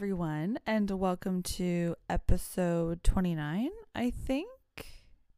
[0.00, 4.48] everyone, and welcome to episode 29, I think.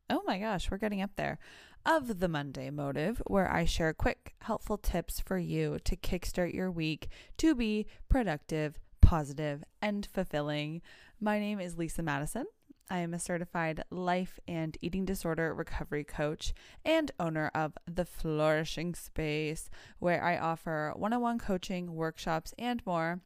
[0.08, 1.40] Oh my gosh, we're getting up there.
[1.84, 6.70] Of the Monday Motive, where I share quick, helpful tips for you to kickstart your
[6.70, 10.80] week to be productive, positive, and fulfilling.
[11.20, 12.46] My name is Lisa Madison.
[12.88, 18.94] I am a certified life and eating disorder recovery coach and owner of The Flourishing
[18.94, 23.22] Space, where I offer one on one coaching, workshops, and more.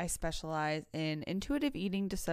[0.00, 2.26] I specialize in intuitive eating dis-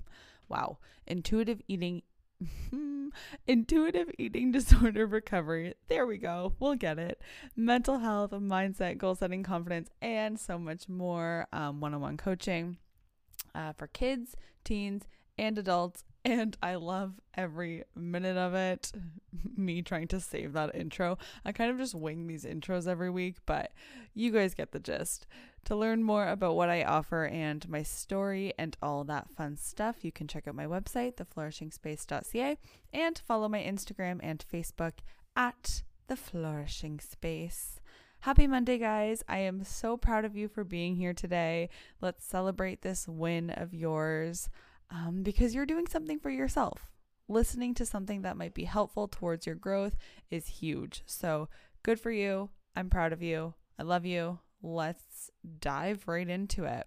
[0.50, 2.02] wow, intuitive eating
[3.46, 5.72] intuitive eating disorder recovery.
[5.88, 6.52] There we go.
[6.60, 7.22] We'll get it.
[7.56, 11.46] Mental health, mindset, goal setting, confidence, and so much more.
[11.50, 12.76] One on one coaching
[13.54, 15.04] uh, for kids, teens,
[15.38, 16.04] and adults.
[16.24, 18.92] And I love every minute of it.
[19.56, 21.18] Me trying to save that intro.
[21.44, 23.72] I kind of just wing these intros every week, but
[24.14, 25.26] you guys get the gist.
[25.66, 30.04] To learn more about what I offer and my story and all that fun stuff,
[30.04, 32.58] you can check out my website, theflourishingspace.ca,
[32.92, 34.94] and follow my Instagram and Facebook
[35.36, 37.80] at The Flourishing Space.
[38.20, 39.22] Happy Monday, guys.
[39.28, 41.68] I am so proud of you for being here today.
[42.00, 44.48] Let's celebrate this win of yours
[44.90, 46.90] um, because you're doing something for yourself.
[47.28, 49.96] Listening to something that might be helpful towards your growth
[50.30, 51.02] is huge.
[51.06, 51.48] So,
[51.82, 52.50] good for you.
[52.76, 53.54] I'm proud of you.
[53.78, 56.86] I love you let's dive right into it.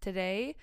[0.00, 0.56] Today,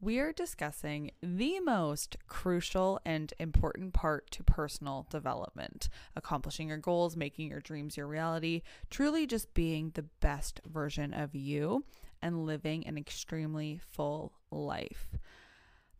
[0.00, 7.16] we are discussing the most crucial and important part to personal development accomplishing your goals,
[7.16, 11.84] making your dreams your reality, truly just being the best version of you
[12.22, 15.16] and living an extremely full life.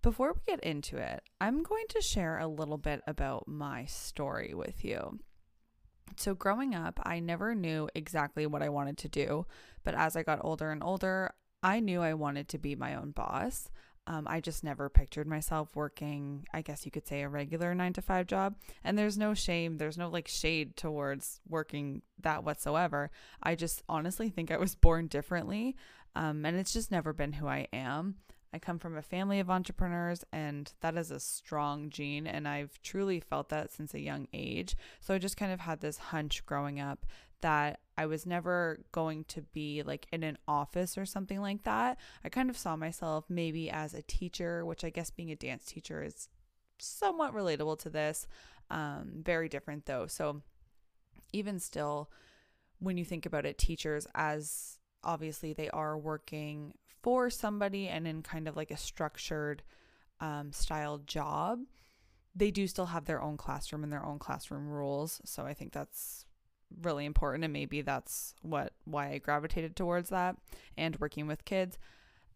[0.01, 4.55] Before we get into it, I'm going to share a little bit about my story
[4.55, 5.19] with you.
[6.17, 9.47] So, growing up, I never knew exactly what I wanted to do.
[9.85, 11.33] But as I got older and older,
[11.63, 13.71] I knew I wanted to be my own boss.
[14.07, 17.93] Um, I just never pictured myself working, I guess you could say, a regular nine
[17.95, 18.55] to five job.
[18.83, 23.11] And there's no shame, there's no like shade towards working that whatsoever.
[23.43, 25.77] I just honestly think I was born differently.
[26.15, 28.15] Um, and it's just never been who I am.
[28.53, 32.27] I come from a family of entrepreneurs, and that is a strong gene.
[32.27, 34.77] And I've truly felt that since a young age.
[35.01, 37.07] So I just kind of had this hunch growing up
[37.41, 41.99] that I was never going to be like in an office or something like that.
[42.25, 45.65] I kind of saw myself maybe as a teacher, which I guess being a dance
[45.65, 46.29] teacher is
[46.79, 48.27] somewhat relatable to this.
[48.71, 50.07] Um, very different though.
[50.07, 50.43] So
[51.33, 52.11] even still,
[52.81, 58.23] when you think about it, teachers as obviously they are working for somebody and in
[58.23, 59.63] kind of like a structured
[60.21, 61.61] um, style job,
[62.35, 65.21] they do still have their own classroom and their own classroom rules.
[65.25, 66.25] So I think that's
[66.83, 70.37] really important and maybe that's what why I gravitated towards that
[70.77, 71.79] and working with kids.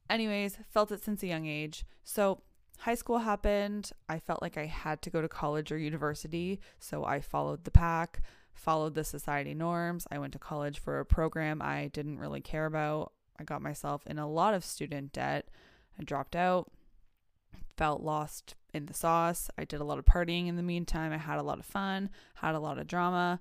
[0.08, 1.84] Anyways, felt it since a young age.
[2.04, 2.42] So
[2.78, 3.92] high school happened.
[4.08, 7.70] I felt like I had to go to college or university, so I followed the
[7.70, 8.22] pack,
[8.52, 10.06] followed the society norms.
[10.10, 13.12] I went to college for a program I didn't really care about.
[13.38, 15.48] I got myself in a lot of student debt.
[15.98, 16.70] I dropped out,
[17.76, 19.50] felt lost in the sauce.
[19.58, 21.12] I did a lot of partying in the meantime.
[21.12, 23.40] I had a lot of fun, had a lot of drama,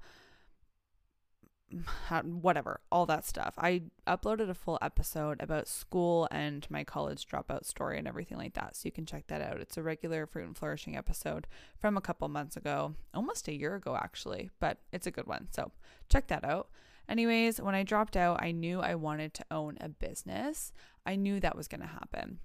[2.07, 3.53] had whatever, all that stuff.
[3.57, 8.53] I uploaded a full episode about school and my college dropout story and everything like
[8.53, 8.75] that.
[8.75, 9.59] So you can check that out.
[9.61, 11.47] It's a regular Fruit and Flourishing episode
[11.79, 15.47] from a couple months ago, almost a year ago, actually, but it's a good one.
[15.51, 15.71] So
[16.09, 16.69] check that out.
[17.09, 20.71] Anyways, when I dropped out, I knew I wanted to own a business.
[21.05, 22.39] I knew that was going to happen.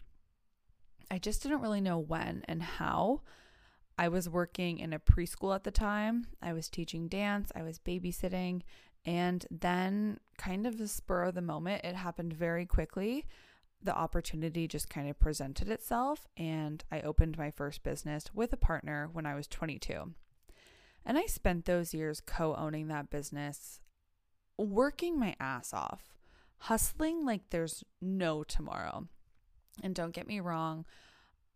[1.10, 3.22] I just didn't really know when and how.
[3.98, 6.26] I was working in a preschool at the time.
[6.42, 8.62] I was teaching dance, I was babysitting,
[9.06, 13.24] and then, kind of the spur of the moment, it happened very quickly.
[13.80, 18.56] The opportunity just kind of presented itself, and I opened my first business with a
[18.56, 20.12] partner when I was 22.
[21.04, 23.80] And I spent those years co owning that business,
[24.58, 26.14] working my ass off,
[26.58, 29.08] hustling like there's no tomorrow.
[29.82, 30.84] And don't get me wrong,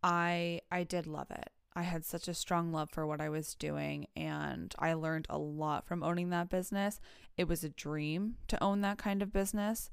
[0.03, 1.49] I I did love it.
[1.75, 5.37] I had such a strong love for what I was doing and I learned a
[5.37, 6.99] lot from owning that business.
[7.37, 9.89] It was a dream to own that kind of business.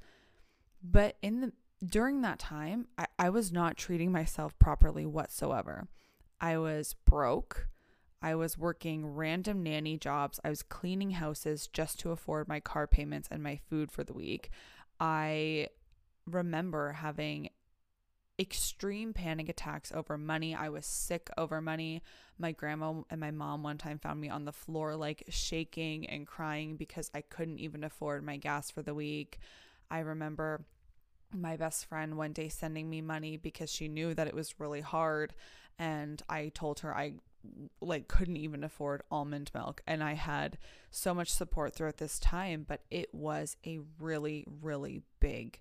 [0.82, 1.52] But in the
[1.84, 5.86] during that time, I, I was not treating myself properly whatsoever.
[6.40, 7.68] I was broke.
[8.20, 10.40] I was working random nanny jobs.
[10.44, 14.12] I was cleaning houses just to afford my car payments and my food for the
[14.12, 14.50] week.
[14.98, 15.68] I
[16.26, 17.50] remember having
[18.40, 20.54] extreme panic attacks over money.
[20.54, 22.02] I was sick over money.
[22.38, 26.26] My grandma and my mom one time found me on the floor, like shaking and
[26.26, 29.38] crying because I couldn't even afford my gas for the week.
[29.90, 30.64] I remember
[31.32, 34.80] my best friend one day sending me money because she knew that it was really
[34.80, 35.34] hard
[35.78, 37.14] and I told her I
[37.80, 40.58] like couldn't even afford almond milk and I had
[40.90, 45.60] so much support throughout this time but it was a really really big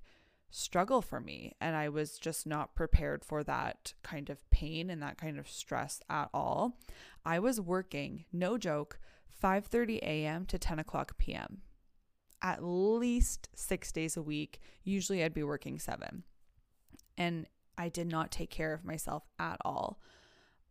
[0.49, 5.01] struggle for me and I was just not prepared for that kind of pain and
[5.01, 6.79] that kind of stress at all.
[7.25, 8.99] I was working, no joke,
[9.41, 10.45] 5:30 a.m.
[10.45, 11.61] to 10 o'clock p.m.
[12.41, 14.59] at least six days a week.
[14.83, 16.23] Usually I'd be working seven.
[17.17, 17.47] And
[17.77, 19.99] I did not take care of myself at all.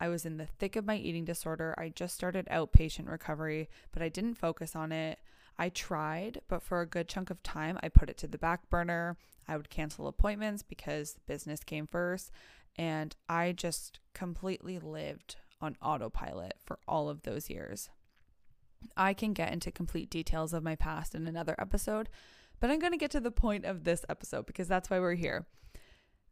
[0.00, 1.74] I was in the thick of my eating disorder.
[1.78, 5.18] I just started outpatient recovery, but I didn't focus on it.
[5.58, 8.68] I tried, but for a good chunk of time, I put it to the back
[8.68, 9.16] burner.
[9.48, 12.30] I would cancel appointments because business came first.
[12.76, 17.88] And I just completely lived on autopilot for all of those years.
[18.96, 22.10] I can get into complete details of my past in another episode,
[22.60, 25.14] but I'm going to get to the point of this episode because that's why we're
[25.14, 25.46] here.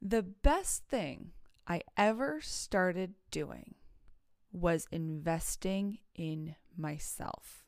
[0.02, 1.30] The best thing
[1.66, 3.74] I ever started doing
[4.52, 7.64] was investing in myself.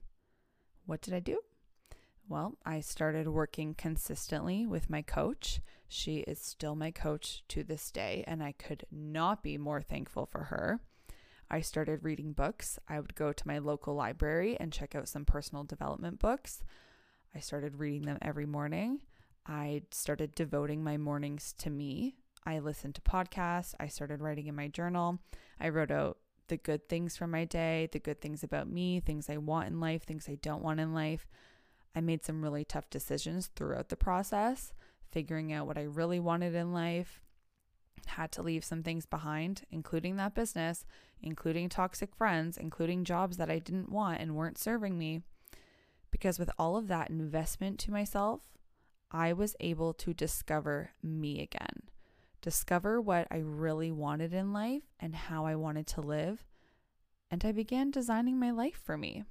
[0.84, 1.40] What did I do?
[2.28, 5.60] Well, I started working consistently with my coach.
[5.88, 10.26] She is still my coach to this day, and I could not be more thankful
[10.26, 10.80] for her.
[11.48, 12.78] I started reading books.
[12.88, 16.64] I would go to my local library and check out some personal development books.
[17.34, 19.02] I started reading them every morning.
[19.46, 22.16] I started devoting my mornings to me.
[22.46, 23.74] I listened to podcasts.
[23.80, 25.18] I started writing in my journal.
[25.60, 29.28] I wrote out the good things from my day, the good things about me, things
[29.28, 31.26] I want in life, things I don't want in life.
[31.96, 34.72] I made some really tough decisions throughout the process,
[35.10, 37.20] figuring out what I really wanted in life.
[38.06, 40.84] Had to leave some things behind, including that business,
[41.20, 45.22] including toxic friends, including jobs that I didn't want and weren't serving me.
[46.12, 48.42] Because with all of that investment to myself,
[49.10, 51.85] I was able to discover me again
[52.46, 56.44] discover what I really wanted in life and how I wanted to live,
[57.28, 59.24] and I began designing my life for me.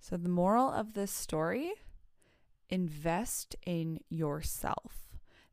[0.00, 1.74] So, the moral of this story
[2.70, 5.10] invest in yourself.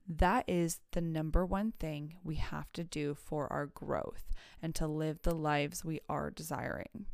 [0.08, 4.32] That is the number one thing we have to do for our growth
[4.62, 7.08] and to live the lives we are desiring.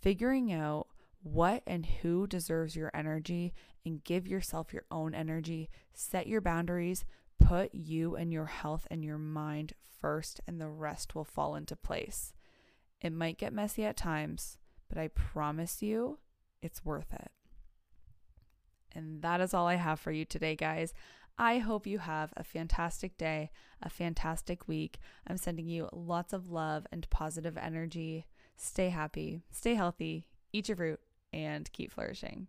[0.00, 0.86] Figuring out
[1.24, 3.52] what and who deserves your energy
[3.84, 7.04] and give yourself your own energy, set your boundaries,
[7.40, 11.74] Put you and your health and your mind first, and the rest will fall into
[11.74, 12.32] place.
[13.00, 14.58] It might get messy at times,
[14.88, 16.18] but I promise you
[16.62, 17.30] it's worth it.
[18.92, 20.92] And that is all I have for you today, guys.
[21.38, 23.50] I hope you have a fantastic day,
[23.82, 24.98] a fantastic week.
[25.26, 28.26] I'm sending you lots of love and positive energy.
[28.56, 31.00] Stay happy, stay healthy, eat your fruit,
[31.32, 32.48] and keep flourishing.